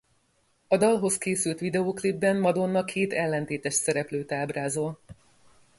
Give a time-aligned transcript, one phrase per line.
[0.67, 4.99] A dalhoz készült videóklipben Madonna két ellentétes szereplőt ábrázol.